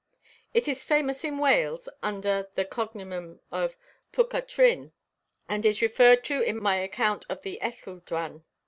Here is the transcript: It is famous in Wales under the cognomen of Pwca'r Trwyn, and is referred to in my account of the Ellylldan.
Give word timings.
It 0.51 0.67
is 0.67 0.83
famous 0.83 1.23
in 1.23 1.37
Wales 1.37 1.87
under 2.01 2.49
the 2.55 2.65
cognomen 2.65 3.39
of 3.51 3.77
Pwca'r 4.11 4.47
Trwyn, 4.47 4.93
and 5.47 5.63
is 5.63 5.79
referred 5.83 6.23
to 6.23 6.41
in 6.41 6.57
my 6.59 6.77
account 6.77 7.23
of 7.29 7.43
the 7.43 7.59
Ellylldan. 7.61 8.41